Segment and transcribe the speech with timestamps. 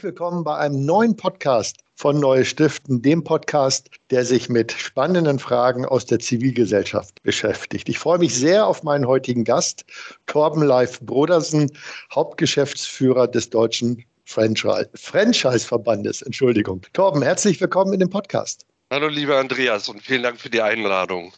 [0.00, 5.38] Herzlich willkommen bei einem neuen Podcast von Neue Stiften, dem Podcast, der sich mit spannenden
[5.38, 7.86] Fragen aus der Zivilgesellschaft beschäftigt.
[7.86, 9.84] Ich freue mich sehr auf meinen heutigen Gast,
[10.24, 11.70] Torben Leif Brodersen,
[12.14, 16.22] Hauptgeschäftsführer des Deutschen Franchise-Verbandes.
[16.22, 16.80] Entschuldigung.
[16.94, 18.64] Torben, herzlich willkommen in dem Podcast.
[18.90, 21.34] Hallo, lieber Andreas, und vielen Dank für die Einladung.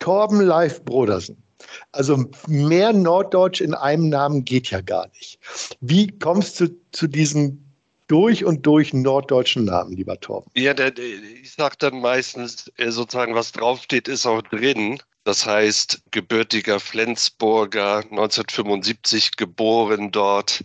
[0.00, 1.40] Torben Leif Brodersen.
[1.92, 5.38] Also mehr Norddeutsch in einem Namen geht ja gar nicht.
[5.80, 7.67] Wie kommst du zu diesem
[8.08, 10.50] durch und durch norddeutschen Namen, lieber Torben?
[10.56, 15.00] Ja, der, ich sage dann meistens äh, sozusagen, was draufsteht, ist auch drin.
[15.24, 20.64] Das heißt, gebürtiger Flensburger, 1975 geboren dort,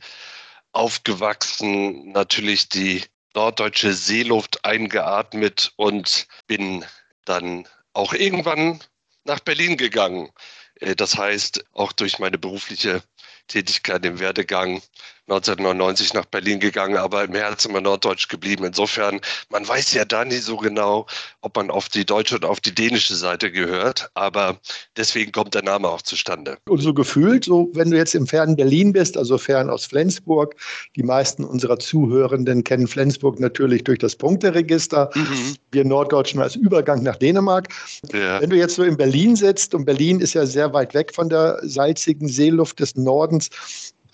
[0.71, 3.03] aufgewachsen, natürlich die
[3.35, 6.85] norddeutsche Seeluft eingeatmet und bin
[7.25, 8.79] dann auch irgendwann
[9.25, 10.29] nach Berlin gegangen.
[10.75, 13.03] Äh, das heißt, auch durch meine berufliche
[13.47, 14.81] Tätigkeit im Werdegang
[15.27, 18.65] 1999 nach Berlin gegangen, aber im Herzen immer norddeutsch geblieben.
[18.65, 21.05] Insofern, man weiß ja da nicht so genau,
[21.41, 24.57] ob man auf die deutsche oder auf die dänische Seite gehört, aber
[24.97, 26.57] deswegen kommt der Name auch zustande.
[26.67, 30.55] Und so gefühlt, so wenn du jetzt im fernen Berlin bist, also fern aus Flensburg,
[30.97, 35.55] die meisten unserer Zuhörenden kennen Flensburg natürlich durch das Punkteregister, mhm.
[35.71, 37.69] wir Norddeutschen als Übergang nach Dänemark.
[38.11, 38.41] Ja.
[38.41, 41.29] Wenn du jetzt so in Berlin sitzt, und Berlin ist ja sehr weit weg von
[41.29, 43.49] der salzigen Seeluft des Nordens,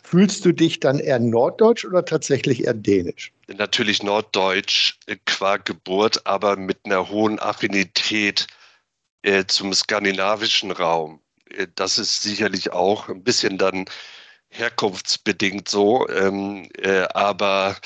[0.09, 3.31] Fühlst du dich dann eher norddeutsch oder tatsächlich eher dänisch?
[3.45, 8.47] Natürlich norddeutsch äh, qua Geburt, aber mit einer hohen Affinität
[9.21, 11.21] äh, zum skandinavischen Raum.
[11.51, 13.85] Äh, das ist sicherlich auch ein bisschen dann
[14.49, 16.09] herkunftsbedingt so.
[16.09, 17.77] Ähm, äh, aber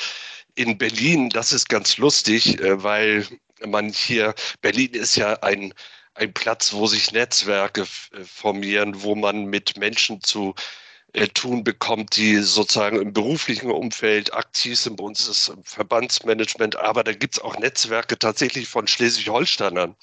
[0.55, 3.27] in Berlin, das ist ganz lustig, äh, weil
[3.65, 5.73] man hier, Berlin ist ja ein,
[6.13, 10.55] ein Platz, wo sich Netzwerke äh, formieren, wo man mit Menschen zu
[11.13, 14.97] äh, tun bekommt, die sozusagen im beruflichen Umfeld aktiv sind.
[14.97, 19.95] Bei uns ist es Verbandsmanagement, aber da gibt es auch Netzwerke tatsächlich von Schleswig-Holsteinern,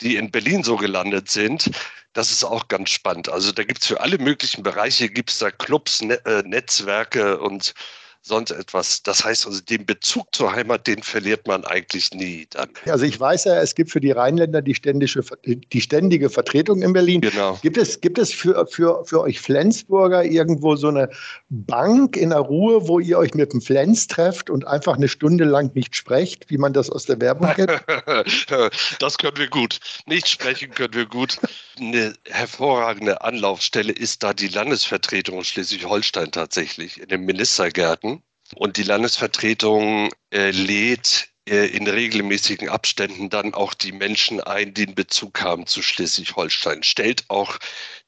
[0.00, 1.70] die in Berlin so gelandet sind.
[2.14, 3.28] Das ist auch ganz spannend.
[3.28, 7.38] Also da gibt es für alle möglichen Bereiche, gibt es da Clubs, ne äh, Netzwerke
[7.38, 7.74] und
[8.22, 9.02] sonst etwas.
[9.02, 12.68] Das heißt also, den Bezug zur Heimat, den verliert man eigentlich nie dann.
[12.86, 16.92] Also ich weiß ja, es gibt für die Rheinländer die, ständische, die ständige Vertretung in
[16.92, 17.20] Berlin.
[17.20, 17.58] Genau.
[17.62, 21.08] Gibt es, gibt es für, für, für euch Flensburger irgendwo so eine
[21.48, 25.44] Bank in der Ruhe, wo ihr euch mit dem Flens trefft und einfach eine Stunde
[25.44, 27.70] lang nicht sprecht, wie man das aus der Werbung kennt?
[28.98, 29.80] das können wir gut.
[30.06, 31.38] Nicht sprechen können wir gut.
[31.78, 38.09] Eine hervorragende Anlaufstelle ist da die Landesvertretung in Schleswig-Holstein tatsächlich in den Ministergärten.
[38.54, 44.86] Und die Landesvertretung äh, lädt äh, in regelmäßigen Abständen dann auch die Menschen ein, die
[44.86, 47.58] einen Bezug haben zu Schleswig-Holstein, stellt auch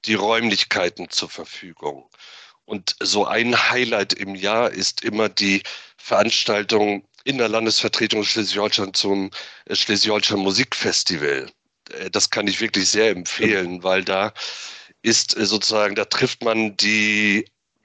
[0.05, 2.09] die Räumlichkeiten zur Verfügung.
[2.65, 5.63] Und so ein Highlight im Jahr ist immer die
[5.97, 9.31] Veranstaltung in der Landesvertretung Schleswig-Holstein zum
[9.67, 11.51] äh, Schleswig-Holstein Musikfestival.
[11.91, 14.33] Äh, das kann ich wirklich sehr empfehlen, weil da
[15.03, 17.45] ist äh, sozusagen, da trifft man die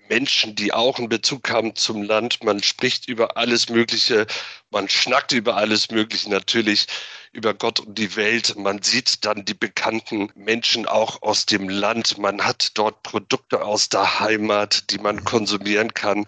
[0.09, 2.44] Menschen, die auch einen Bezug haben zum Land.
[2.44, 4.28] Man spricht über alles Mögliche,
[4.69, 6.88] man schnackt über alles Mögliche natürlich,
[7.31, 8.56] über Gott und die Welt.
[8.57, 12.18] Man sieht dann die bekannten Menschen auch aus dem Land.
[12.18, 16.25] Man hat dort Produkte aus der Heimat, die man konsumieren kann.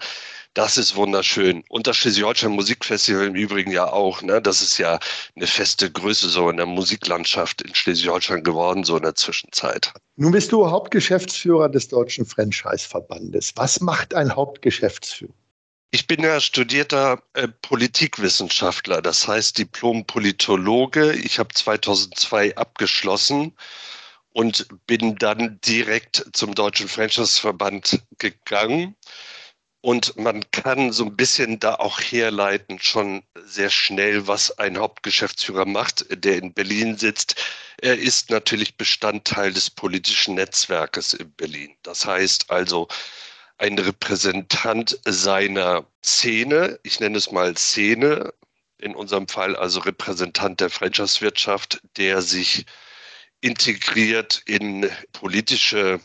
[0.55, 1.63] Das ist wunderschön.
[1.69, 4.21] Und das Schleswig-Holstein Musikfestival im Übrigen ja auch.
[4.23, 4.41] Ne?
[4.41, 4.99] Das ist ja
[5.35, 9.93] eine feste Größe so in der Musiklandschaft in Schleswig-Holstein geworden, so in der Zwischenzeit.
[10.15, 13.53] Nun bist du Hauptgeschäftsführer des Deutschen Franchise-Verbandes.
[13.55, 15.33] Was macht ein Hauptgeschäftsführer?
[15.91, 21.13] Ich bin ja studierter äh, Politikwissenschaftler, das heißt Diplom-Politologe.
[21.13, 23.55] Ich habe 2002 abgeschlossen
[24.33, 28.95] und bin dann direkt zum Deutschen Franchise-Verband gegangen
[29.81, 35.65] und man kann so ein bisschen da auch herleiten, schon sehr schnell, was ein Hauptgeschäftsführer
[35.65, 37.35] macht, der in Berlin sitzt.
[37.81, 41.73] Er ist natürlich Bestandteil des politischen Netzwerkes in Berlin.
[41.83, 42.89] Das heißt also,
[43.57, 48.33] ein Repräsentant seiner Szene, ich nenne es mal Szene,
[48.79, 52.65] in unserem Fall also Repräsentant der Franchise-Wirtschaft, der sich
[53.41, 55.99] integriert in politische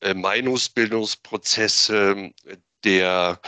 [0.00, 2.32] äh, Meinungsbildungsprozesse,
[2.86, 3.40] der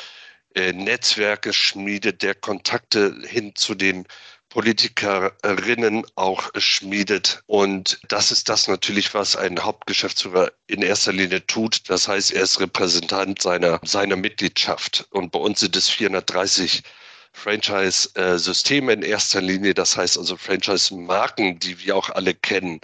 [0.55, 4.07] äh, Netzwerke schmiedet, der Kontakte hin zu den
[4.49, 7.43] Politikerinnen auch schmiedet.
[7.47, 11.89] Und das ist das natürlich, was ein Hauptgeschäftsführer in erster Linie tut.
[11.89, 15.07] Das heißt, er ist Repräsentant seiner, seiner Mitgliedschaft.
[15.11, 16.83] Und bei uns sind es 430
[17.33, 19.75] Franchise-Systeme in erster Linie.
[19.75, 22.81] Das heißt also Franchise-Marken, die wir auch alle kennen.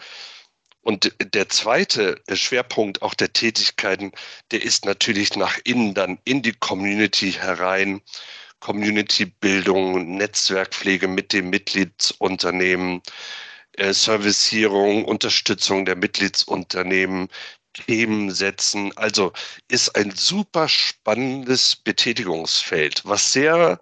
[0.85, 4.13] Und der zweite Schwerpunkt auch der Tätigkeiten,
[4.51, 8.03] der ist natürlich nach innen dann in die Community herein,
[8.61, 13.03] Community-Bildung, Netzwerkpflege mit dem Mitgliedsunternehmen,
[13.73, 17.29] äh, Servicierung, Unterstützung der Mitgliedsunternehmen,
[17.73, 18.97] Themen setzen.
[18.97, 19.33] Also
[19.69, 23.81] ist ein super spannendes Betätigungsfeld, was sehr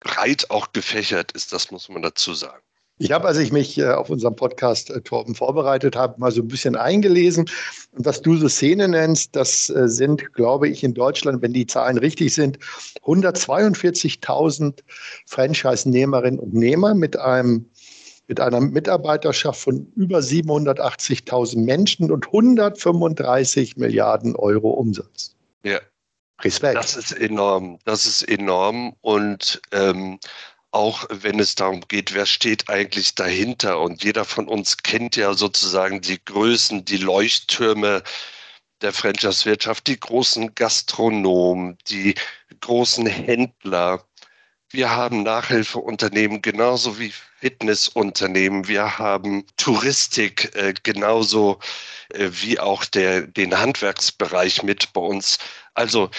[0.00, 2.62] breit auch gefächert ist, das muss man dazu sagen.
[3.02, 6.40] Ich habe, als ich mich äh, auf unserem Podcast äh, Torben vorbereitet habe, mal so
[6.40, 7.50] ein bisschen eingelesen.
[7.90, 11.66] Und was du so Szene nennst, das äh, sind, glaube ich, in Deutschland, wenn die
[11.66, 12.60] Zahlen richtig sind,
[13.02, 14.84] 142.000
[15.26, 17.68] Franchise-Nehmerinnen und Nehmer mit einem
[18.28, 25.34] mit einer Mitarbeiterschaft von über 780.000 Menschen und 135 Milliarden Euro Umsatz.
[25.64, 25.80] Ja.
[26.40, 26.76] Respekt.
[26.76, 27.78] Das ist enorm.
[27.84, 28.94] Das ist enorm.
[29.00, 30.18] Und ähm,
[30.72, 33.80] auch wenn es darum geht, wer steht eigentlich dahinter.
[33.80, 38.02] Und jeder von uns kennt ja sozusagen die Größen, die Leuchttürme
[38.80, 42.14] der Franchise-Wirtschaft, die großen Gastronomen, die
[42.60, 44.04] großen Händler.
[44.70, 48.66] Wir haben Nachhilfeunternehmen genauso wie Fitnessunternehmen.
[48.66, 51.58] Wir haben Touristik äh, genauso
[52.14, 55.38] äh, wie auch der, den Handwerksbereich mit bei uns.
[55.74, 56.10] Also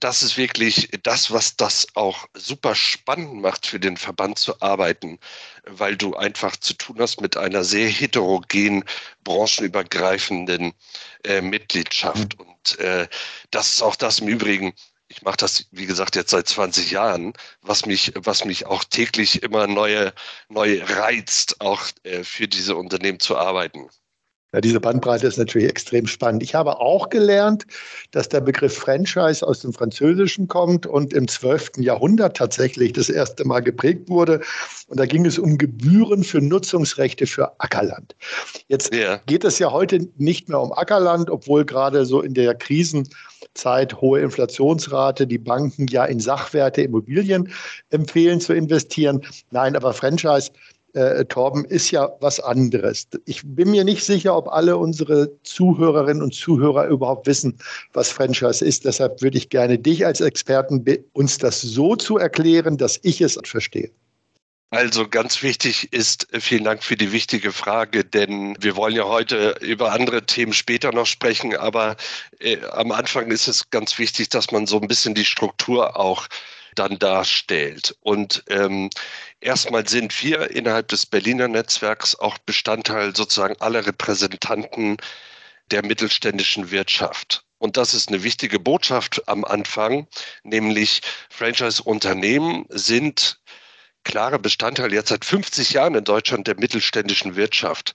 [0.00, 5.18] das ist wirklich das, was das auch super spannend macht für den Verband zu arbeiten,
[5.64, 8.84] weil du einfach zu tun hast mit einer sehr heterogenen,
[9.24, 10.72] branchenübergreifenden
[11.24, 12.38] äh, Mitgliedschaft.
[12.38, 12.46] Mhm.
[12.46, 13.08] Und äh,
[13.50, 14.74] das ist auch das im Übrigen,
[15.08, 19.42] ich mache das, wie gesagt, jetzt seit 20 Jahren, was mich, was mich auch täglich
[19.42, 20.12] immer neue,
[20.48, 23.88] neu reizt, auch äh, für diese Unternehmen zu arbeiten.
[24.54, 26.44] Ja, diese Bandbreite ist natürlich extrem spannend.
[26.44, 27.66] Ich habe auch gelernt,
[28.12, 31.78] dass der Begriff Franchise aus dem Französischen kommt und im 12.
[31.78, 34.40] Jahrhundert tatsächlich das erste Mal geprägt wurde.
[34.86, 38.14] Und da ging es um Gebühren für Nutzungsrechte für Ackerland.
[38.68, 39.16] Jetzt ja.
[39.26, 44.20] geht es ja heute nicht mehr um Ackerland, obwohl gerade so in der Krisenzeit hohe
[44.20, 47.48] Inflationsrate die Banken ja in Sachwerte, Immobilien
[47.90, 49.20] empfehlen zu investieren.
[49.50, 50.52] Nein, aber Franchise
[50.94, 53.06] äh, Torben, ist ja was anderes.
[53.26, 57.58] Ich bin mir nicht sicher, ob alle unsere Zuhörerinnen und Zuhörer überhaupt wissen,
[57.92, 58.84] was Franchise ist.
[58.84, 63.38] Deshalb würde ich gerne dich als Experten uns das so zu erklären, dass ich es
[63.44, 63.90] verstehe.
[64.74, 69.04] Also ganz wichtig ist, äh, vielen Dank für die wichtige Frage, denn wir wollen ja
[69.04, 71.96] heute über andere Themen später noch sprechen, aber
[72.40, 76.26] äh, am Anfang ist es ganz wichtig, dass man so ein bisschen die Struktur auch
[76.74, 77.96] dann darstellt.
[78.00, 78.90] Und ähm,
[79.40, 84.96] erstmal sind wir innerhalb des Berliner Netzwerks auch Bestandteil sozusagen aller Repräsentanten
[85.70, 87.44] der mittelständischen Wirtschaft.
[87.58, 90.06] Und das ist eine wichtige Botschaft am Anfang,
[90.42, 91.00] nämlich
[91.30, 93.38] Franchise-Unternehmen sind
[94.02, 97.94] klare Bestandteil jetzt seit 50 Jahren in Deutschland der mittelständischen Wirtschaft.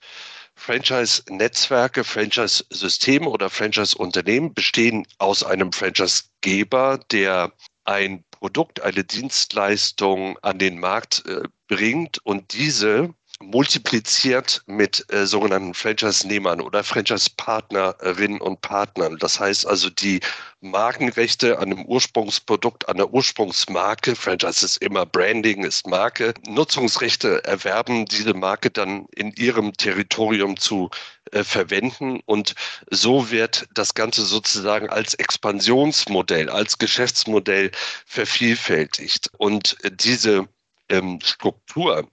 [0.56, 7.54] Franchise-Netzwerke, Franchise-Systeme oder Franchise-Unternehmen bestehen aus einem Franchise-Geber, der
[7.86, 15.74] ein Produkt, eine Dienstleistung an den Markt äh, bringt und diese multipliziert mit äh, sogenannten
[15.74, 19.18] Franchise-Nehmern oder Franchise-Partnerinnen und Partnern.
[19.18, 20.20] Das heißt also, die
[20.62, 28.06] Markenrechte an einem Ursprungsprodukt, an der Ursprungsmarke, Franchise ist immer Branding, ist Marke, Nutzungsrechte erwerben,
[28.06, 30.90] diese Marke dann in ihrem Territorium zu
[31.32, 32.20] äh, verwenden.
[32.26, 32.56] Und
[32.92, 37.72] so wird das Ganze sozusagen als Expansionsmodell, als Geschäftsmodell
[38.06, 39.30] vervielfältigt.
[39.38, 40.50] Und diese
[40.90, 42.06] ähm, Struktur,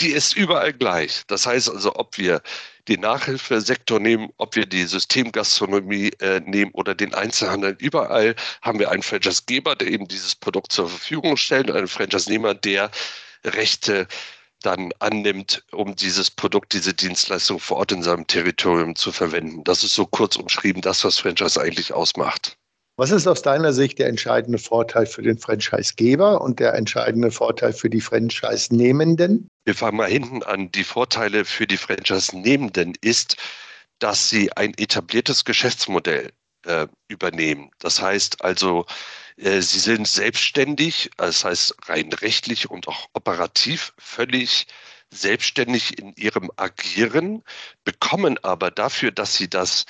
[0.00, 1.22] die ist überall gleich.
[1.26, 2.42] Das heißt also, ob wir
[2.88, 8.90] den Nachhilfesektor nehmen, ob wir die Systemgastronomie äh, nehmen oder den Einzelhandel, überall haben wir
[8.90, 12.90] einen Franchise-Geber, der eben dieses Produkt zur Verfügung stellt und einen Franchise-Nehmer, der
[13.44, 14.06] Rechte
[14.60, 19.62] dann annimmt, um dieses Produkt, diese Dienstleistung vor Ort in seinem Territorium zu verwenden.
[19.64, 22.56] Das ist so kurz umschrieben das, was Franchise eigentlich ausmacht.
[22.96, 27.72] Was ist aus deiner Sicht der entscheidende Vorteil für den Franchisegeber und der entscheidende Vorteil
[27.72, 29.48] für die Franchise-Nehmenden?
[29.64, 30.70] Wir fangen mal hinten an.
[30.70, 33.36] Die Vorteile für die Franchise-Nehmenden ist,
[33.98, 36.30] dass sie ein etabliertes Geschäftsmodell
[36.66, 37.70] äh, übernehmen.
[37.80, 38.86] Das heißt also,
[39.38, 44.68] äh, sie sind selbstständig, das heißt rein rechtlich und auch operativ völlig
[45.10, 47.42] selbstständig in ihrem Agieren,
[47.84, 49.84] bekommen aber dafür, dass sie das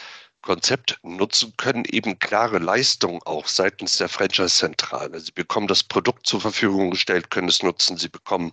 [0.44, 5.18] Konzept nutzen können, eben klare Leistungen auch seitens der Franchise-Zentrale.
[5.18, 7.96] Sie bekommen das Produkt zur Verfügung gestellt, können es nutzen.
[7.96, 8.52] Sie bekommen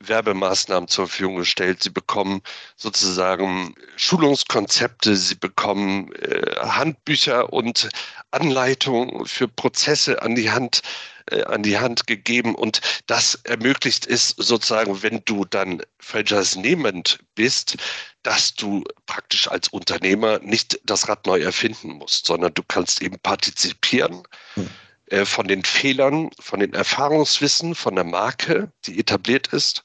[0.00, 1.82] Werbemaßnahmen zur Verfügung gestellt.
[1.82, 2.42] Sie bekommen
[2.76, 7.88] sozusagen Schulungskonzepte, sie bekommen äh, Handbücher und
[8.30, 10.82] Anleitungen für Prozesse an die Hand
[11.30, 17.76] äh, an die Hand gegeben und das ermöglicht es sozusagen, wenn du dann Franchise-nehmend bist,
[18.22, 23.18] dass du praktisch als Unternehmer nicht das Rad neu erfinden musst, sondern du kannst eben
[23.18, 24.22] partizipieren.
[24.54, 24.68] Hm
[25.10, 29.84] äh, von den Fehlern, von den Erfahrungswissen, von der Marke, die etabliert ist.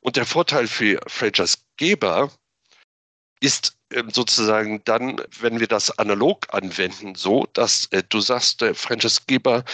[0.00, 2.30] Und der Vorteil für Franchise-Geber
[3.40, 8.74] ist ähm, sozusagen dann, wenn wir das analog anwenden, so, dass äh, du sagst, der
[8.74, 9.64] Franchise-Geber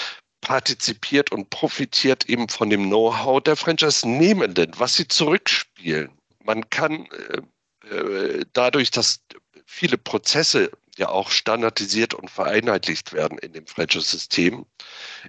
[0.41, 6.11] partizipiert und profitiert eben von dem Know-how der Franchise-Nehmenden, was sie zurückspielen.
[6.45, 7.07] Man kann
[7.91, 9.21] äh, äh dadurch, dass
[9.67, 14.65] viele Prozesse ja auch standardisiert und vereinheitlicht werden in dem Franchise-System,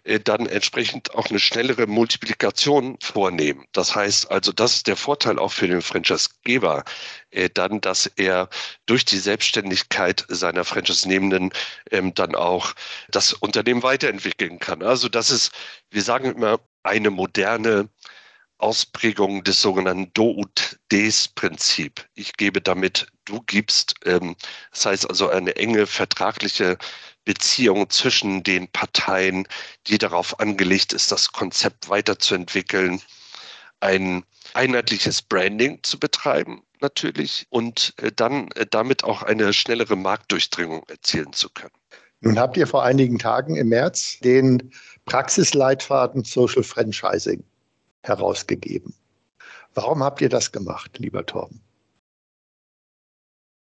[0.04, 3.66] äh, dann entsprechend auch eine schnellere Multiplikation vornehmen.
[3.72, 6.84] Das heißt also, das ist der Vorteil auch für den Franchise-Geber,
[7.32, 8.50] äh, dann, dass er
[8.86, 11.52] durch die Selbstständigkeit seiner Franchise-Nehmenden
[11.92, 12.74] ähm, dann auch
[13.10, 14.84] das Unternehmen weiterentwickeln kann.
[14.84, 15.52] Also das ist,
[15.90, 17.90] wir sagen immer, eine moderne
[18.58, 22.08] Ausprägung des sogenannten Do ut des Prinzip.
[22.16, 23.96] Ich gebe damit, du gibst.
[24.06, 24.36] Ähm,
[24.72, 26.78] das heißt also eine enge vertragliche
[27.26, 29.48] Beziehung zwischen den Parteien,
[29.88, 33.02] die darauf angelegt ist, das Konzept weiterzuentwickeln,
[33.80, 40.84] ein einheitliches Branding zu betreiben natürlich und äh, dann äh, damit auch eine schnellere Marktdurchdringung
[40.88, 41.72] erzielen zu können.
[42.22, 44.72] Nun habt ihr vor einigen Tagen im März den
[45.06, 47.44] Praxisleitfaden Social Franchising
[48.08, 48.94] herausgegeben.
[49.74, 51.62] Warum habt ihr das gemacht, lieber Torben?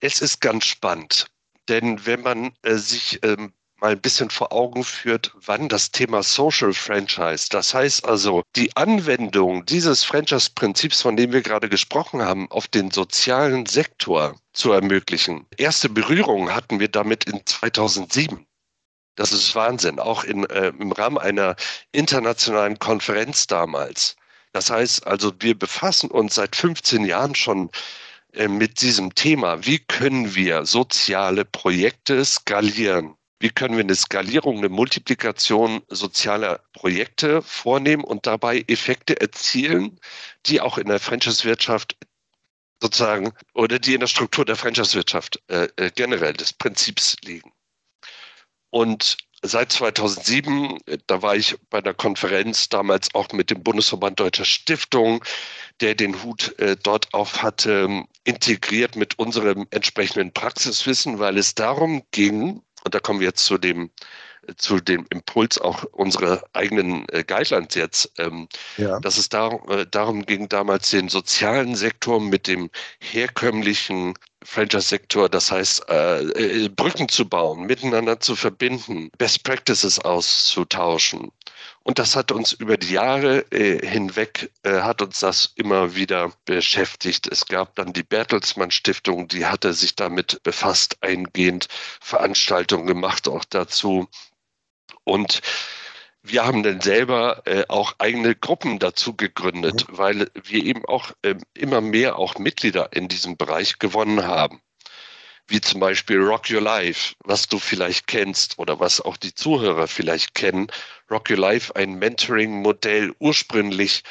[0.01, 1.27] Es ist ganz spannend,
[1.69, 6.23] denn wenn man äh, sich ähm, mal ein bisschen vor Augen führt, wann das Thema
[6.23, 12.51] Social Franchise, das heißt also die Anwendung dieses Franchise-Prinzips, von dem wir gerade gesprochen haben,
[12.51, 15.47] auf den sozialen Sektor zu ermöglichen.
[15.57, 18.47] Erste Berührungen hatten wir damit in 2007.
[19.15, 21.57] Das ist Wahnsinn, auch in, äh, im Rahmen einer
[21.93, 24.17] internationalen Konferenz damals.
[24.59, 27.71] Das heißt also, wir befassen uns seit 15 Jahren schon
[28.33, 29.65] äh, mit diesem Thema.
[29.65, 33.15] Wie können wir soziale Projekte skalieren?
[33.39, 40.01] Wie können wir eine Skalierung, eine Multiplikation sozialer Projekte vornehmen und dabei Effekte erzielen,
[40.47, 41.97] die auch in der Franchise-Wirtschaft
[42.83, 47.53] sozusagen oder die in der Struktur der Franchise-Wirtschaft äh, äh generell des Prinzips liegen?
[48.71, 54.45] Und seit 2007, da war ich bei der Konferenz damals auch mit dem Bundesverband Deutscher
[54.45, 55.25] Stiftung,
[55.81, 62.03] der den Hut äh, dort auf hatte, integriert mit unserem entsprechenden Praxiswissen, weil es darum
[62.11, 63.91] ging, und da kommen wir jetzt zu dem
[64.57, 68.99] zu dem Impuls auch unserer eigenen äh, Guidelines jetzt, ähm, ja.
[69.01, 74.15] dass es darum, äh, darum ging, damals den sozialen Sektor mit dem herkömmlichen
[74.45, 81.33] Franchise-Sektor, das heißt, äh, äh, Brücken zu bauen, miteinander zu verbinden, Best Practices auszutauschen.
[81.83, 86.33] Und das hat uns über die Jahre äh, hinweg, äh, hat uns das immer wieder
[86.45, 87.27] beschäftigt.
[87.27, 91.69] Es gab dann die Bertelsmann Stiftung, die hatte sich damit befasst, eingehend
[92.01, 94.07] Veranstaltungen gemacht, auch dazu.
[95.09, 95.41] Und
[96.23, 99.99] wir haben dann selber äh, auch eigene Gruppen dazu gegründet, mhm.
[99.99, 104.61] weil wir eben auch äh, immer mehr auch Mitglieder in diesem Bereich gewonnen haben.
[105.47, 109.89] Wie zum Beispiel Rock Your Life, was du vielleicht kennst oder was auch die Zuhörer
[109.89, 110.67] vielleicht kennen.
[111.11, 114.03] Rock Your Life, ein Mentoring-Modell ursprünglich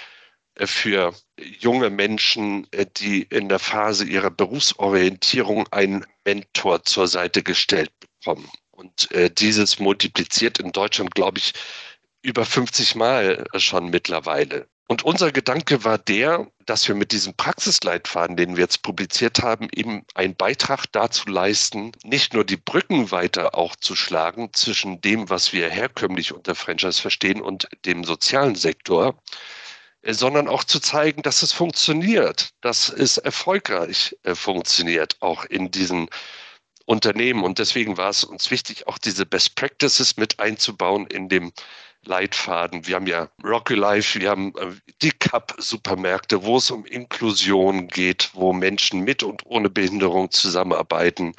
[0.56, 7.44] äh, für junge Menschen, äh, die in der Phase ihrer Berufsorientierung einen Mentor zur Seite
[7.44, 8.50] gestellt bekommen.
[8.78, 11.54] Und äh, dieses multipliziert in Deutschland, glaube ich,
[12.22, 14.68] über 50 Mal schon mittlerweile.
[14.88, 19.68] Und unser Gedanke war der, dass wir mit diesem Praxisleitfaden, den wir jetzt publiziert haben,
[19.76, 25.28] eben einen Beitrag dazu leisten, nicht nur die Brücken weiter auch zu schlagen zwischen dem,
[25.28, 29.20] was wir herkömmlich unter Franchise verstehen und dem sozialen Sektor,
[30.04, 35.72] äh, sondern auch zu zeigen, dass es funktioniert, dass es erfolgreich äh, funktioniert, auch in
[35.72, 36.10] diesen
[36.88, 37.44] Unternehmen.
[37.44, 41.52] Und deswegen war es uns wichtig, auch diese Best Practices mit einzubauen in dem
[42.06, 42.88] Leitfaden.
[42.88, 48.30] Wir haben ja Rocky Life, wir haben äh, die Cup-Supermärkte, wo es um Inklusion geht,
[48.34, 51.34] wo Menschen mit und ohne Behinderung zusammenarbeiten.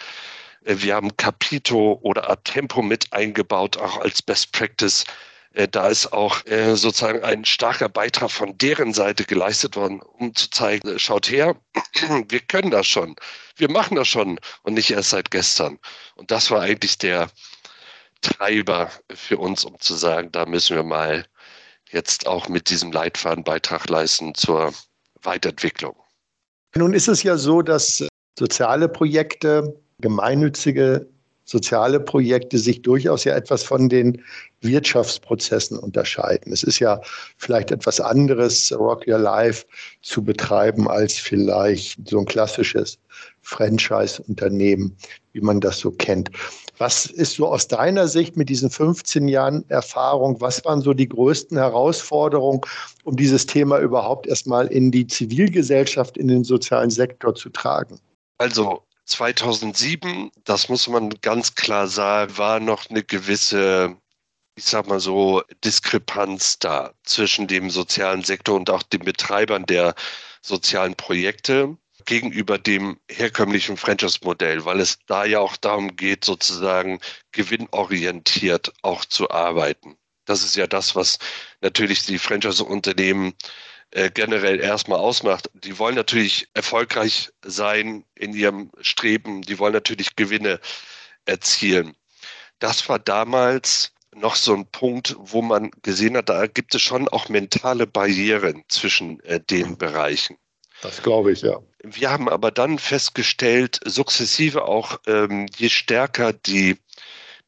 [0.65, 5.05] Äh, wir haben Capito oder Tempo mit eingebaut, auch als Best Practice.
[5.53, 6.43] Äh, da ist auch
[6.75, 11.57] sozusagen ein starker Beitrag von deren Seite geleistet worden, um zu zeigen, schaut her,
[12.29, 13.17] wir können das schon.
[13.57, 15.79] Wir machen das schon und nicht erst seit gestern.
[16.17, 17.31] Und das war eigentlich der,
[18.21, 21.25] Treiber für uns, um zu sagen, da müssen wir mal
[21.91, 24.73] jetzt auch mit diesem Leitfaden Beitrag leisten zur
[25.23, 25.95] Weiterentwicklung.
[26.75, 28.07] Nun ist es ja so, dass
[28.39, 31.09] soziale Projekte, gemeinnützige
[31.45, 34.23] soziale Projekte sich durchaus ja etwas von den
[34.61, 36.53] Wirtschaftsprozessen unterscheiden.
[36.53, 37.01] Es ist ja
[37.37, 39.67] vielleicht etwas anderes, Rock Your Life
[40.03, 42.99] zu betreiben, als vielleicht so ein klassisches
[43.43, 44.97] Franchise-Unternehmen,
[45.33, 46.31] wie man das so kennt.
[46.79, 51.09] Was ist so aus deiner Sicht mit diesen 15 Jahren Erfahrung, was waren so die
[51.09, 52.61] größten Herausforderungen,
[53.05, 57.99] um dieses Thema überhaupt erstmal in die Zivilgesellschaft, in den sozialen Sektor zu tragen?
[58.39, 63.97] Also 2007, das muss man ganz klar sagen, war noch eine gewisse
[64.59, 69.95] ich sag mal so, Diskrepanz da zwischen dem sozialen Sektor und auch den Betreibern der
[70.43, 76.99] sozialen Projekte gegenüber dem herkömmlichen Franchise-Modell, weil es da ja auch darum geht, sozusagen
[77.31, 79.97] gewinnorientiert auch zu arbeiten.
[80.25, 81.19] Das ist ja das, was
[81.61, 83.35] natürlich die Franchise-Unternehmen
[83.93, 85.49] äh, generell erstmal ausmacht.
[85.55, 90.59] Die wollen natürlich erfolgreich sein in ihrem Streben, die wollen natürlich Gewinne
[91.27, 91.95] erzielen.
[92.59, 97.09] Das war damals noch so ein Punkt, wo man gesehen hat, da gibt es schon
[97.09, 100.37] auch mentale Barrieren zwischen äh, den Bereichen.
[100.83, 101.61] Das glaube ich, ja.
[101.83, 106.77] Wir haben aber dann festgestellt, sukzessive auch, ähm, je stärker die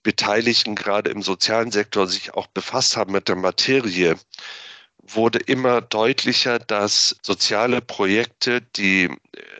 [0.03, 4.17] Beteiligten gerade im sozialen Sektor sich auch befasst haben mit der Materie,
[5.03, 9.11] wurde immer deutlicher, dass soziale Projekte, die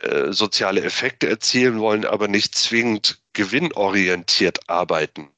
[0.01, 5.29] äh, soziale Effekte erzielen wollen, aber nicht zwingend gewinnorientiert arbeiten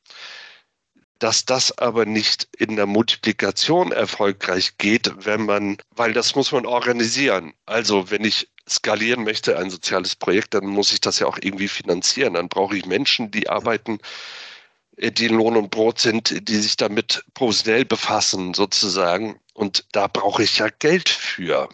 [1.23, 6.65] dass das aber nicht in der Multiplikation erfolgreich geht, wenn man, weil das muss man
[6.65, 7.53] organisieren.
[7.65, 11.69] Also wenn ich skalieren möchte, ein soziales Projekt, dann muss ich das ja auch irgendwie
[11.69, 12.33] finanzieren.
[12.33, 13.99] Dann brauche ich Menschen, die arbeiten,
[14.97, 19.39] äh, die in Lohn und Brot sind, die sich damit professionell befassen sozusagen.
[19.53, 21.69] Und da brauche ich ja Geld für.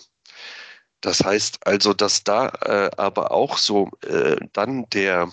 [1.02, 5.32] Das heißt also, dass da äh, aber auch so äh, dann der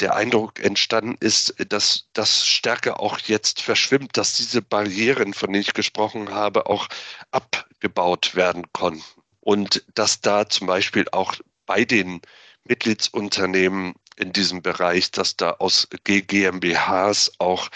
[0.00, 5.62] der Eindruck entstanden ist, dass das stärker auch jetzt verschwimmt, dass diese Barrieren, von denen
[5.62, 6.88] ich gesprochen habe, auch
[7.30, 9.04] abgebaut werden konnten.
[9.40, 11.34] Und dass da zum Beispiel auch
[11.66, 12.20] bei den
[12.64, 17.68] Mitgliedsunternehmen in diesem Bereich, dass da aus GmbHs auch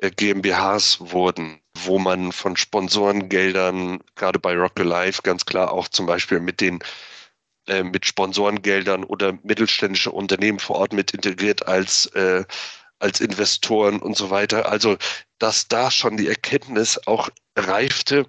[0.00, 6.40] GmbHs wurden, wo man von Sponsorengeldern, gerade bei Rock Alive, ganz klar auch zum Beispiel
[6.40, 6.80] mit den
[7.68, 12.44] äh, mit Sponsorengeldern oder mittelständische Unternehmen vor Ort mit integriert als, äh,
[12.98, 14.70] als Investoren und so weiter.
[14.70, 14.96] Also,
[15.38, 18.26] dass da schon die Erkenntnis auch reifte,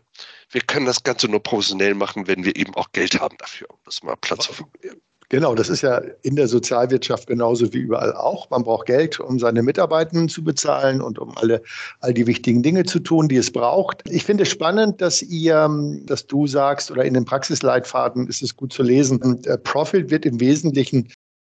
[0.52, 3.78] wir können das Ganze nur professionell machen, wenn wir eben auch Geld haben dafür, um
[3.86, 5.02] das mal Platz zu formulieren.
[5.32, 8.50] Genau, das ist ja in der Sozialwirtschaft genauso wie überall auch.
[8.50, 11.62] Man braucht Geld, um seine Mitarbeitenden zu bezahlen und um alle,
[12.00, 14.02] all die wichtigen Dinge zu tun, die es braucht.
[14.10, 15.70] Ich finde es spannend, dass ihr,
[16.06, 19.20] dass du sagst, oder in den Praxisleitfaden ist es gut zu lesen,
[19.64, 21.14] Profit wird im Wesentlichen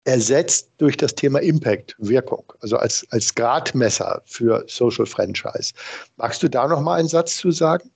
[0.04, 5.74] ersetzt durch das Thema Impact, Wirkung, also als, als Gradmesser für Social Franchise.
[6.16, 7.88] Magst du da noch mal einen Satz zu sagen?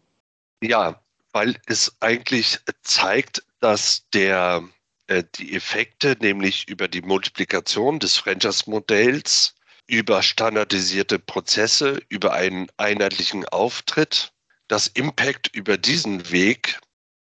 [0.62, 1.00] Ja,
[1.32, 4.62] weil es eigentlich zeigt, dass der
[5.08, 9.54] die Effekte, nämlich über die Multiplikation des Franchise-Modells,
[9.86, 14.32] über standardisierte Prozesse, über einen einheitlichen Auftritt,
[14.68, 16.80] dass Impact über diesen Weg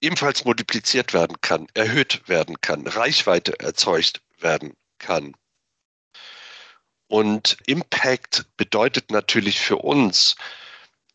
[0.01, 5.35] ebenfalls multipliziert werden kann, erhöht werden kann, Reichweite erzeugt werden kann.
[7.07, 10.35] Und Impact bedeutet natürlich für uns,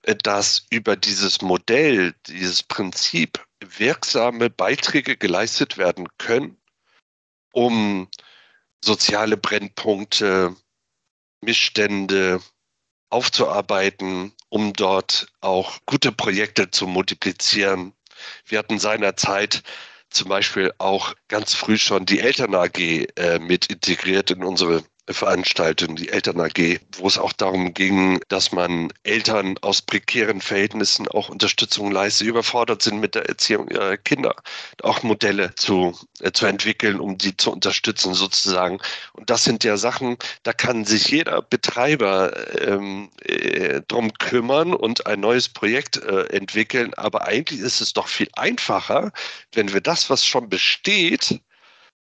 [0.03, 3.45] äh, dass über dieses Modell, dieses Prinzip
[3.79, 6.61] wirksame Beiträge geleistet werden können,
[7.53, 8.09] um
[8.83, 10.55] soziale Brennpunkte,
[11.41, 12.41] Missstände
[13.11, 17.93] aufzuarbeiten, um dort auch gute Projekte zu multiplizieren.
[18.47, 19.63] Wir hatten seinerzeit
[20.11, 25.97] zum Beispiel auch ganz früh schon die Eltern AG äh, mit integriert in unsere Veranstaltung,
[25.97, 31.29] die Eltern AG, wo es auch darum ging, dass man Eltern aus prekären Verhältnissen auch
[31.29, 34.35] Unterstützung leistet, die überfordert sind mit der Erziehung ihrer Kinder,
[34.83, 38.79] auch Modelle zu, äh, zu entwickeln, um die zu unterstützen sozusagen.
[39.13, 42.33] Und das sind ja Sachen, da kann sich jeder Betreiber
[42.67, 46.95] ähm, äh, drum kümmern und ein neues Projekt äh, entwickeln.
[46.95, 49.13] Aber eigentlich ist es doch viel einfacher,
[49.53, 51.41] wenn wir das, was schon besteht,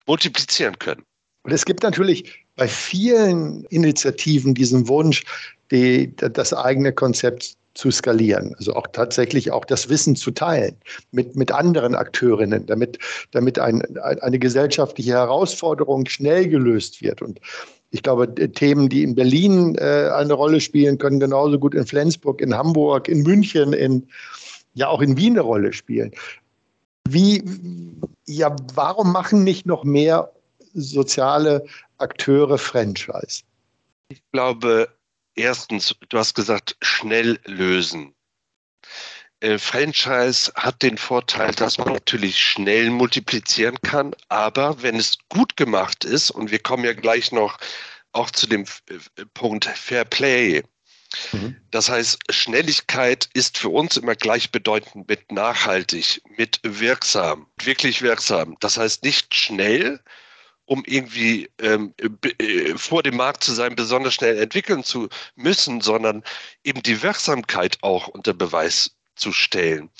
[0.06, 1.04] multiplizieren können.
[1.44, 5.24] Und es gibt natürlich bei vielen Initiativen diesen Wunsch,
[5.70, 10.76] die, das eigene Konzept zu skalieren, also auch tatsächlich auch das Wissen zu teilen
[11.10, 12.98] mit, mit anderen Akteurinnen, damit,
[13.30, 17.22] damit ein, eine gesellschaftliche Herausforderung schnell gelöst wird.
[17.22, 17.40] Und
[17.90, 22.42] ich glaube, Themen, die in Berlin äh, eine Rolle spielen, können genauso gut in Flensburg,
[22.42, 24.06] in Hamburg, in München, in,
[24.74, 26.12] ja auch in Wien eine Rolle spielen.
[27.08, 27.42] Wie,
[28.26, 30.30] ja, warum machen nicht noch mehr
[30.74, 31.64] soziale
[31.98, 33.42] Akteure Franchise?
[34.08, 34.88] Ich glaube,
[35.34, 38.14] erstens, du hast gesagt, schnell lösen.
[39.40, 45.56] Äh, Franchise hat den Vorteil, dass man natürlich schnell multiplizieren kann, aber wenn es gut
[45.56, 47.58] gemacht ist, und wir kommen ja gleich noch
[48.12, 50.62] auch zu dem äh, Punkt Fair Play.
[51.32, 51.56] Mhm.
[51.70, 58.56] Das heißt, Schnelligkeit ist für uns immer gleichbedeutend mit nachhaltig, mit wirksam, wirklich wirksam.
[58.60, 60.00] Das heißt nicht schnell,
[60.72, 61.92] um irgendwie ähm,
[62.38, 66.22] äh, vor dem Markt zu sein, besonders schnell entwickeln zu müssen, sondern
[66.64, 69.90] eben die Wirksamkeit auch unter Beweis zu stellen.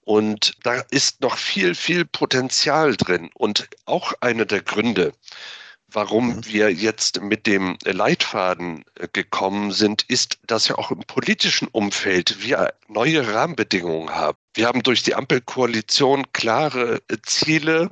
[0.00, 3.28] Und da ist noch viel, viel Potenzial drin.
[3.34, 5.12] Und auch einer der Gründe,
[5.88, 6.46] warum mhm.
[6.46, 12.42] wir jetzt mit dem Leitfaden äh, gekommen sind, ist, dass wir auch im politischen Umfeld
[12.42, 14.38] wir neue Rahmenbedingungen haben.
[14.54, 17.90] Wir haben durch die Ampelkoalition klare äh, Ziele,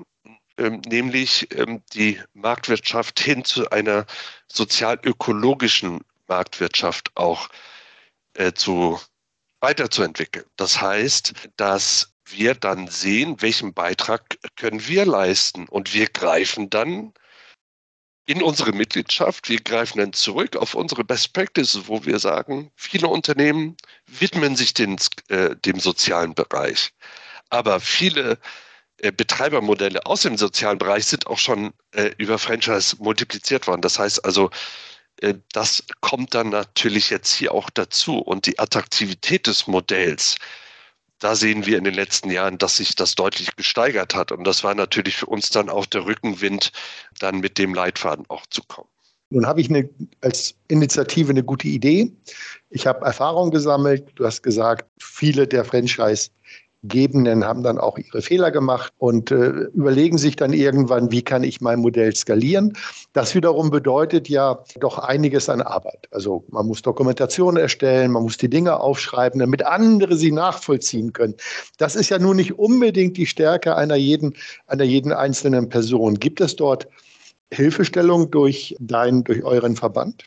[0.59, 4.07] nämlich ähm, die Marktwirtschaft hin zu einer
[4.49, 7.49] sozial-ökologischen Marktwirtschaft auch
[8.35, 9.01] äh, zu
[9.61, 10.45] weiterzuentwickeln.
[10.57, 17.13] Das heißt, dass wir dann sehen, welchen Beitrag können wir leisten und wir greifen dann
[18.25, 23.09] in unsere Mitgliedschaft, wir greifen dann zurück auf unsere Best Practices, wo wir sagen, viele
[23.09, 24.97] Unternehmen widmen sich den,
[25.29, 26.93] äh, dem sozialen Bereich.
[27.51, 28.39] Aber viele
[29.11, 33.81] Betreibermodelle aus dem sozialen Bereich sind auch schon äh, über Franchise multipliziert worden.
[33.81, 34.51] Das heißt also,
[35.21, 38.19] äh, das kommt dann natürlich jetzt hier auch dazu.
[38.19, 40.37] Und die Attraktivität des Modells,
[41.19, 44.31] da sehen wir in den letzten Jahren, dass sich das deutlich gesteigert hat.
[44.31, 46.71] Und das war natürlich für uns dann auch der Rückenwind,
[47.19, 48.89] dann mit dem Leitfaden auch zu kommen.
[49.31, 49.89] Nun habe ich eine,
[50.21, 52.13] als Initiative eine gute Idee.
[52.69, 54.11] Ich habe Erfahrung gesammelt.
[54.17, 56.29] Du hast gesagt, viele der Franchise
[56.83, 61.45] Gebenden haben dann auch ihre Fehler gemacht und äh, überlegen sich dann irgendwann, wie kann
[61.45, 62.73] ich mein Modell skalieren.
[63.13, 66.09] Das wiederum bedeutet ja doch einiges an Arbeit.
[66.11, 71.35] Also man muss Dokumentation erstellen, man muss die Dinge aufschreiben, damit andere sie nachvollziehen können.
[71.79, 74.35] Das ist ja nun nicht unbedingt die Stärke einer jeden,
[74.67, 76.19] einer jeden einzelnen Person.
[76.19, 76.89] Gibt es dort
[77.53, 80.25] Hilfestellung durch dein, durch euren Verband?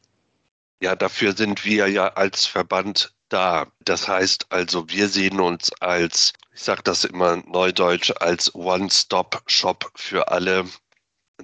[0.81, 3.65] Ja, dafür sind wir ja als Verband da.
[3.83, 10.29] Das heißt also, wir sehen uns als, ich sage das immer neudeutsch, als One-Stop-Shop für
[10.29, 10.65] alle,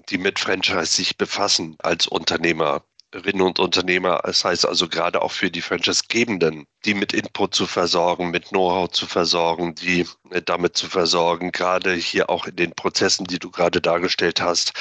[0.09, 2.81] die mit Franchise sich befassen, als Unternehmerinnen
[3.41, 4.21] und Unternehmer.
[4.23, 8.89] Das heißt also gerade auch für die Franchise-Gebenden, die mit Input zu versorgen, mit Know-how
[8.89, 10.07] zu versorgen, die
[10.45, 14.71] damit zu versorgen, gerade hier auch in den Prozessen, die du gerade dargestellt hast,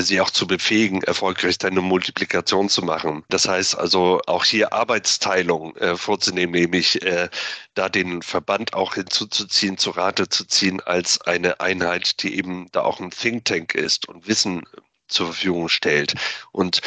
[0.00, 3.24] sie auch zu befähigen, erfolgreich eine Multiplikation zu machen.
[3.28, 7.28] Das heißt also auch hier Arbeitsteilung äh, vorzunehmen, nämlich äh,
[7.74, 12.82] da den Verband auch hinzuzuziehen, zu Rate zu ziehen als eine Einheit, die eben da
[12.82, 14.62] auch ein Think Tank ist und Wissen
[15.08, 16.14] zur Verfügung stellt.
[16.52, 16.80] Und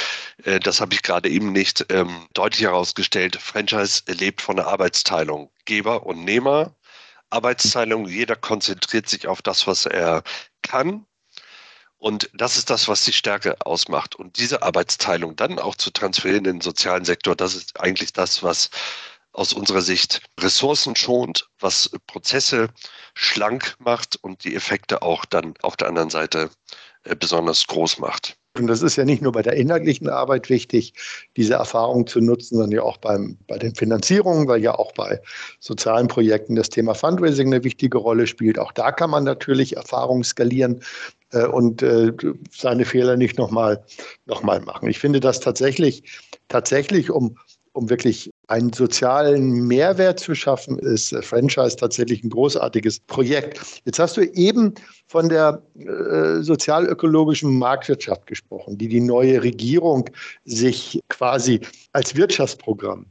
[0.44, 3.36] äh, das habe ich gerade eben nicht ähm, deutlich herausgestellt.
[3.36, 5.52] Franchise lebt von der Arbeitsteilung.
[5.66, 6.76] Geber und Nehmer.
[7.30, 10.24] Arbeitsteilung, jeder konzentriert sich auf das, was er
[10.62, 11.06] kann
[12.06, 14.16] und das ist das, was die Stärke ausmacht.
[14.16, 18.44] Und diese Arbeitsteilung dann auch zu transferieren in den sozialen Sektor, das ist eigentlich das,
[18.44, 18.70] was
[19.32, 22.70] aus unserer Sicht Ressourcen schont, was Prozesse
[23.16, 26.52] schlank macht und die Effekte auch dann auf der anderen Seite
[27.06, 28.38] äh, besonders groß macht.
[28.58, 30.94] Und das ist ja nicht nur bei der inhaltlichen Arbeit wichtig,
[31.36, 35.22] diese Erfahrung zu nutzen, sondern ja auch beim, bei den Finanzierungen, weil ja auch bei
[35.60, 38.58] sozialen Projekten das Thema Fundraising eine wichtige Rolle spielt.
[38.58, 40.82] Auch da kann man natürlich Erfahrungen skalieren
[41.32, 42.14] äh, und äh,
[42.50, 43.84] seine Fehler nicht nochmal
[44.26, 44.90] noch mal machen.
[44.90, 46.04] Ich finde das tatsächlich,
[46.48, 47.38] tatsächlich, um,
[47.76, 53.60] um wirklich einen sozialen Mehrwert zu schaffen, ist Franchise tatsächlich ein großartiges Projekt.
[53.84, 54.74] Jetzt hast du eben
[55.08, 60.10] von der äh, sozialökologischen Marktwirtschaft gesprochen, die die neue Regierung
[60.46, 61.60] sich quasi
[61.92, 63.06] als Wirtschaftsprogramm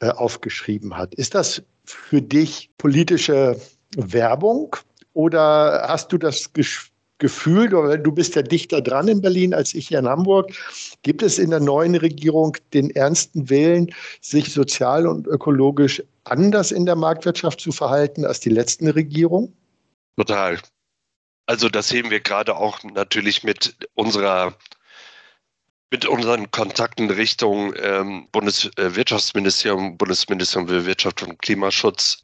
[0.00, 1.14] äh, aufgeschrieben hat.
[1.14, 3.56] Ist das für dich politische
[3.96, 4.74] Werbung
[5.12, 6.91] oder hast du das Gefühl,
[7.22, 10.50] Gefühl, du bist ja dichter dran in Berlin als ich hier in Hamburg.
[11.04, 16.84] Gibt es in der neuen Regierung den ernsten Willen, sich sozial und ökologisch anders in
[16.84, 19.54] der Marktwirtschaft zu verhalten als die letzten Regierungen?
[20.16, 20.58] Total.
[21.46, 24.54] Also das sehen wir gerade auch natürlich mit unserer
[25.92, 32.22] mit unseren Kontakten Richtung ähm, Bundeswirtschaftsministerium, Bundesministerium für Wirtschaft und Klimaschutz.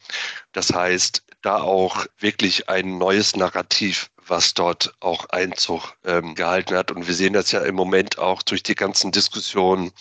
[0.53, 6.91] Das heißt, da auch wirklich ein neues Narrativ was dort auch Einzug ähm, gehalten hat.
[6.91, 9.93] Und wir sehen das ja im Moment auch durch die ganzen Diskussionen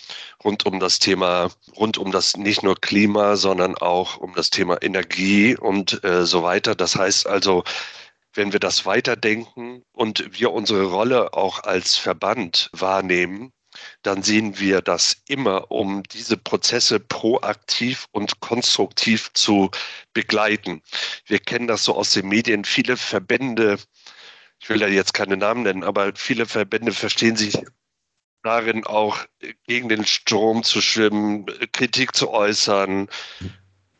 [0.43, 4.81] rund um das Thema, rund um das nicht nur Klima, sondern auch um das Thema
[4.81, 6.75] Energie und äh, so weiter.
[6.75, 7.63] Das heißt also,
[8.33, 13.51] wenn wir das weiterdenken und wir unsere Rolle auch als Verband wahrnehmen,
[14.01, 19.69] dann sehen wir das immer, um diese Prozesse proaktiv und konstruktiv zu
[20.13, 20.81] begleiten.
[21.25, 22.63] Wir kennen das so aus den Medien.
[22.65, 23.77] Viele Verbände
[24.59, 27.57] ich will da jetzt keine Namen nennen, aber viele Verbände verstehen sich
[28.43, 29.19] darin auch
[29.65, 33.09] gegen den Strom zu schwimmen, Kritik zu äußern,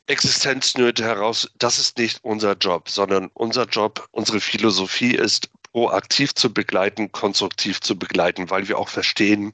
[0.08, 1.52] Existenznöte heraus.
[1.58, 7.82] Das ist nicht unser Job, sondern unser Job, unsere Philosophie ist, proaktiv zu begleiten, konstruktiv
[7.82, 9.54] zu begleiten, weil wir auch verstehen,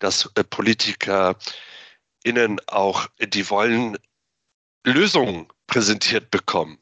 [0.00, 1.36] dass äh, Politiker
[2.24, 3.96] innen auch, die wollen
[4.84, 6.78] Lösungen präsentiert bekommen.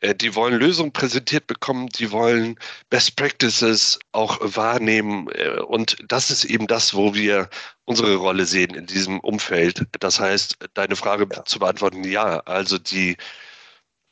[0.00, 2.58] Äh, die wollen Lösungen präsentiert bekommen, die wollen
[2.90, 5.28] Best Practices auch wahrnehmen.
[5.32, 7.48] Äh, und das ist eben das, wo wir
[7.84, 9.86] unsere Rolle sehen in diesem Umfeld.
[10.00, 11.44] Das heißt, deine Frage ja.
[11.44, 13.16] zu beantworten, ja, also die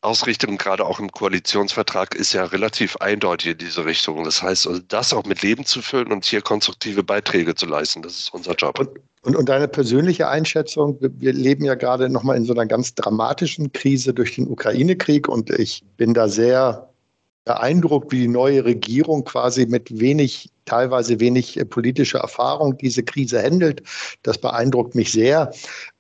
[0.05, 4.25] Ausrichtung, gerade auch im Koalitionsvertrag, ist ja relativ eindeutig in diese Richtung.
[4.25, 8.03] Das heißt, also das auch mit Leben zu füllen und hier konstruktive Beiträge zu leisten,
[8.03, 8.79] das ist unser Job.
[8.79, 8.91] Und,
[9.23, 13.73] und, und deine persönliche Einschätzung, wir leben ja gerade nochmal in so einer ganz dramatischen
[13.73, 16.89] Krise durch den Ukraine-Krieg und ich bin da sehr
[17.45, 23.43] beeindruckt, wie die neue Regierung quasi mit wenig, teilweise wenig äh, politischer Erfahrung diese Krise
[23.43, 23.83] handelt.
[24.23, 25.53] Das beeindruckt mich sehr.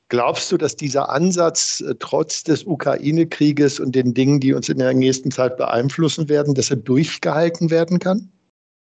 [0.08, 4.78] Glaubst du, dass dieser Ansatz äh, trotz des Ukraine-Krieges und den Dingen, die uns in
[4.78, 8.30] der nächsten Zeit beeinflussen werden, dass er durchgehalten werden kann?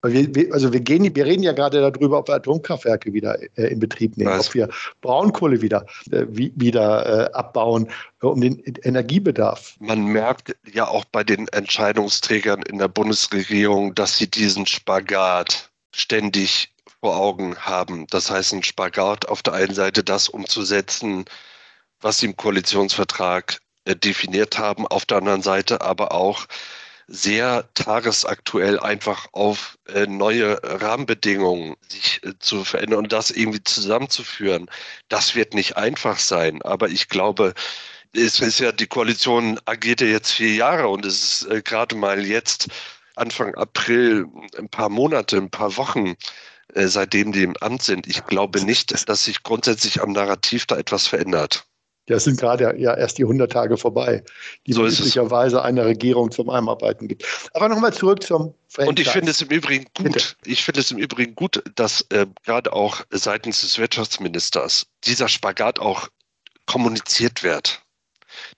[0.03, 3.81] Wir, also wir, gehen, wir reden ja gerade darüber, ob wir Atomkraftwerke wieder äh, in
[3.81, 4.49] Betrieb nehmen, Was?
[4.49, 4.69] ob wir
[5.03, 7.87] Braunkohle wieder, äh, wieder abbauen,
[8.23, 9.77] um den Energiebedarf.
[9.79, 16.73] Man merkt ja auch bei den Entscheidungsträgern in der Bundesregierung, dass sie diesen Spagat ständig
[17.01, 18.07] vor Augen haben.
[18.09, 21.25] Das heißt, ein Spagat auf der einen Seite das umzusetzen,
[22.01, 26.47] was sie im Koalitionsvertrag äh, definiert haben, auf der anderen Seite aber auch
[27.09, 34.71] sehr tagesaktuell einfach auf äh, neue Rahmenbedingungen sich äh, zu verändern und das irgendwie zusammenzuführen.
[35.09, 37.55] Das wird nicht einfach sein, aber ich glaube,
[38.13, 42.25] es ist ja, die Koalition agiert ja jetzt vier Jahre und es ist gerade mal
[42.25, 42.69] jetzt
[43.17, 44.27] Anfang April,
[44.59, 46.17] ein paar Monate, ein paar Wochen
[46.75, 48.07] äh, seitdem die im Amt sind.
[48.07, 51.65] Ich glaube nicht, dass sich grundsätzlich am Narrativ da etwas verändert.
[52.09, 54.25] Ja, es sind gerade ja erst die 100 Tage vorbei,
[54.67, 57.25] die so möglicherweise eine Regierung zum Einarbeiten gibt.
[57.55, 58.89] Aber nochmal zurück zum Franchise.
[58.89, 60.25] Und ich finde es im Übrigen gut, Bitte.
[60.45, 65.79] ich finde es im Übrigen gut, dass äh, gerade auch seitens des Wirtschaftsministers dieser Spagat
[65.79, 66.09] auch
[66.67, 67.81] kommuniziert wird.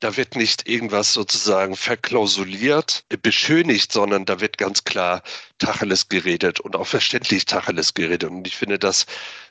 [0.02, 5.22] Da wird nicht irgendwas sozusagen verklausuliert, beschönigt, sondern da wird ganz klar
[5.58, 8.28] Tacheles geredet und auch verständlich Tacheles geredet.
[8.28, 9.06] Und ich finde, dass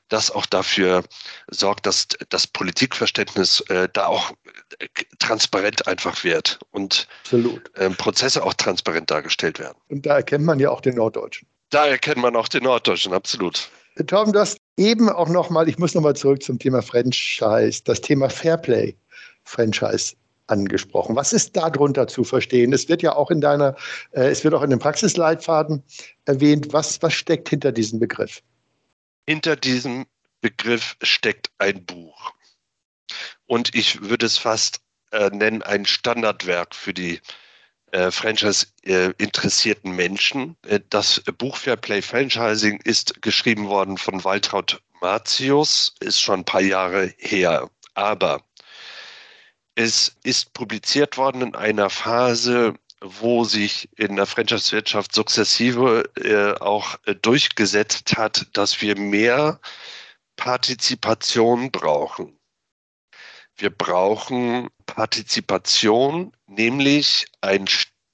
[0.09, 1.05] das auch dafür
[1.49, 4.31] sorgt, dass das Politikverständnis äh, da auch
[4.79, 4.87] äh,
[5.19, 9.77] transparent einfach wird und äh, Prozesse auch transparent dargestellt werden.
[9.87, 11.47] Und da erkennt man ja auch den Norddeutschen.
[11.69, 13.69] Da erkennt man auch den Norddeutschen, absolut.
[14.07, 18.29] Tom, du hast eben auch nochmal, ich muss nochmal zurück zum Thema Franchise, das Thema
[18.29, 18.97] Fairplay
[19.45, 20.15] Franchise
[20.51, 21.15] angesprochen.
[21.15, 22.73] Was ist darunter zu verstehen?
[22.73, 23.75] Es wird ja auch in deiner,
[24.11, 25.83] äh, es wird auch in dem Praxisleitfaden
[26.25, 26.73] erwähnt.
[26.73, 28.41] Was, was steckt hinter diesem Begriff?
[29.27, 30.05] Hinter diesem
[30.41, 32.33] Begriff steckt ein Buch.
[33.45, 37.19] Und ich würde es fast äh, nennen, ein Standardwerk für die
[37.91, 40.55] äh, Franchise-interessierten Menschen.
[40.65, 46.61] Äh, das Buch Fairplay Franchising ist geschrieben worden von Waltraud Martius, ist schon ein paar
[46.61, 47.69] Jahre her.
[47.93, 48.41] Aber
[49.75, 56.97] es ist publiziert worden in einer Phase, wo sich in der Franchise-Wirtschaft sukzessive äh, auch
[57.05, 59.59] äh, durchgesetzt hat, dass wir mehr
[60.35, 62.37] Partizipation brauchen.
[63.55, 67.67] Wir brauchen Partizipation, nämlich einen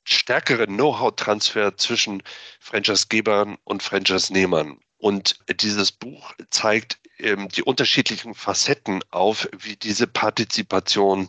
[0.04, 2.24] stärkeren Know-how-Transfer zwischen
[2.60, 4.80] Franchise-Gebern und Franchise-Nehmern.
[4.98, 11.28] Und dieses Buch zeigt ähm, die unterschiedlichen Facetten auf, wie diese Partizipation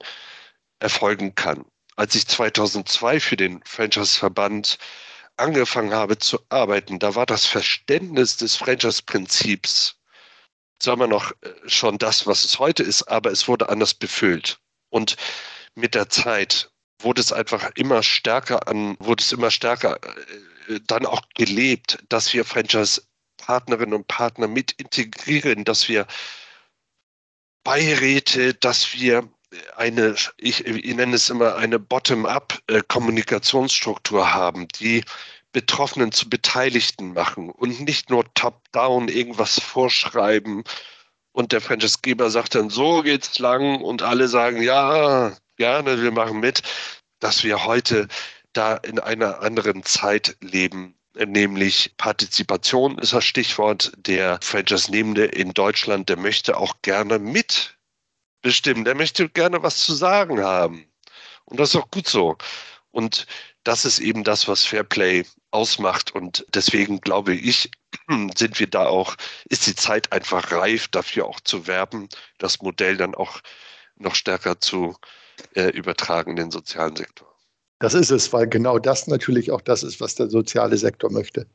[0.78, 1.64] erfolgen kann.
[1.96, 4.78] Als ich 2002 für den Franchise-Verband
[5.37, 9.96] angefangen habe zu arbeiten, da war das Verständnis des Franchise-Prinzips,
[10.83, 14.61] sagen wir noch, äh, schon das, was es heute ist, aber es wurde anders befüllt.
[14.90, 15.16] Und
[15.74, 19.98] mit der Zeit wurde es einfach immer stärker an, wurde es immer stärker
[20.68, 23.02] äh, dann auch gelebt, dass wir Franchise
[23.48, 26.06] Partnerinnen und Partner mit integrieren, dass wir
[27.64, 29.26] Beiräte, dass wir
[29.74, 35.02] eine, ich, ich nenne es immer eine Bottom-up-Kommunikationsstruktur haben, die
[35.52, 40.62] Betroffenen zu Beteiligten machen und nicht nur top-down irgendwas vorschreiben.
[41.32, 46.40] Und der Franchisegeber sagt dann, so geht's lang und alle sagen, ja, gerne, wir machen
[46.40, 46.61] mit,
[47.18, 48.08] dass wir heute
[48.52, 53.92] da in einer anderen Zeit leben nämlich Partizipation ist das Stichwort.
[53.96, 60.40] Der Franchise-Nehmende in Deutschland, der möchte auch gerne mitbestimmen, der möchte gerne was zu sagen
[60.40, 60.87] haben.
[61.44, 62.37] Und das ist auch gut so.
[62.90, 63.26] Und
[63.64, 66.14] das ist eben das, was Fairplay ausmacht.
[66.14, 67.70] Und deswegen glaube ich,
[68.37, 69.16] sind wir da auch,
[69.48, 73.40] ist die Zeit einfach reif, dafür auch zu werben, das Modell dann auch
[73.96, 74.96] noch stärker zu
[75.54, 77.28] äh, übertragen in den sozialen Sektor.
[77.81, 81.47] Das ist es, weil genau das natürlich auch das ist, was der soziale Sektor möchte.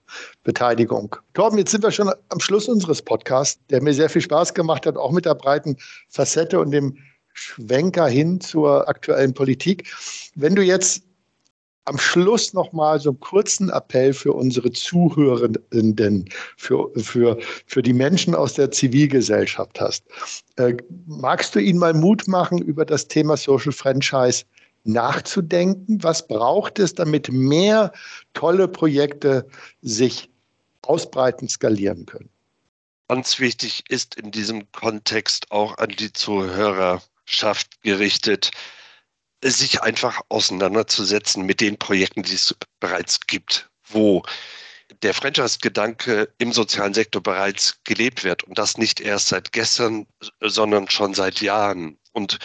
[0.44, 1.16] Beteiligung.
[1.34, 4.86] Torben, jetzt sind wir schon am Schluss unseres Podcasts, der mir sehr viel Spaß gemacht
[4.86, 5.76] hat, auch mit der breiten
[6.10, 6.98] Facette und dem
[7.34, 9.92] Schwenker hin zur aktuellen Politik.
[10.36, 11.04] Wenn du jetzt
[11.86, 18.36] am Schluss nochmal so einen kurzen Appell für unsere Zuhörenden, für, für, für die Menschen
[18.36, 20.06] aus der Zivilgesellschaft hast.
[20.56, 24.46] Äh, magst du ihnen mal Mut machen, über das Thema Social Franchise
[24.84, 26.04] nachzudenken?
[26.04, 27.92] Was braucht es, damit mehr
[28.34, 29.48] tolle Projekte
[29.82, 30.30] sich
[30.82, 32.30] ausbreiten, skalieren können?
[33.08, 38.52] Ganz wichtig ist in diesem Kontext auch an die Zuhörerschaft gerichtet,
[39.44, 44.24] sich einfach auseinanderzusetzen mit den Projekten, die es bereits gibt, wo
[45.02, 50.08] der Franchise-Gedanke im sozialen Sektor bereits gelebt wird und das nicht erst seit gestern,
[50.40, 51.98] sondern schon seit Jahren.
[52.14, 52.40] Und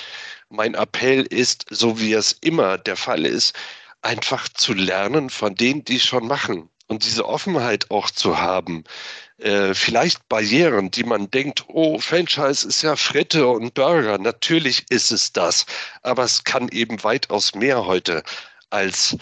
[0.50, 3.54] mein Appell ist, so wie es immer der Fall ist,
[4.02, 6.68] einfach zu lernen von denen, die es schon machen.
[6.87, 8.84] Und diese Offenheit auch zu haben,
[9.38, 14.18] äh, vielleicht Barrieren, die man denkt, oh, Franchise ist ja Fritte und Burger.
[14.18, 15.66] Natürlich ist es das,
[16.02, 18.22] aber es kann eben weitaus mehr heute
[18.70, 19.16] als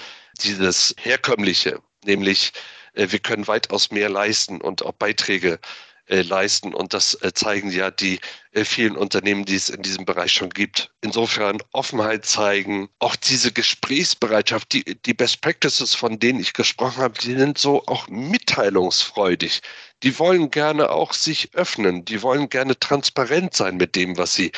[0.45, 2.53] dieses herkömmliche, nämlich
[2.95, 5.59] äh, wir können weitaus mehr leisten und auch Beiträge
[6.07, 6.75] äh, leisten.
[6.75, 8.21] Und das äh, zeigen ja die
[8.53, 10.91] äh, vielen Unternehmen, die es in diesem Bereich schon gibt.
[11.01, 17.19] Insofern Offenheit zeigen, auch diese Gesprächsbereitschaft, die, die Best Practices, von denen ich gesprochen habe,
[17.19, 19.63] die sind so auch mitteilungsfreudig.
[20.03, 24.53] Die wollen gerne auch sich öffnen, die wollen gerne transparent sein mit dem, was sie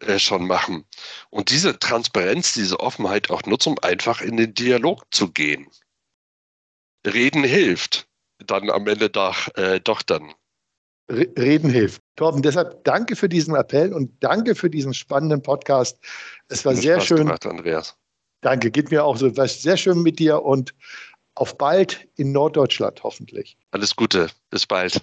[0.00, 0.84] äh, schon machen.
[1.30, 5.68] Und diese Transparenz, diese Offenheit auch nutzen, um einfach in den Dialog zu gehen.
[7.06, 10.34] Reden hilft dann am Ende doch, äh, doch dann.
[11.08, 12.02] Reden hilft.
[12.16, 15.98] Torben, deshalb danke für diesen Appell und danke für diesen spannenden Podcast.
[16.48, 17.16] Es war sehr Spaß schön.
[17.18, 17.96] Gemacht, Andreas.
[18.40, 19.26] Danke, geht mir auch so.
[19.26, 20.74] Es war sehr schön mit dir und
[21.34, 23.56] auf bald in Norddeutschland hoffentlich.
[23.70, 25.00] Alles Gute, bis bald.